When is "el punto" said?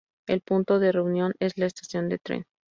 0.27-0.79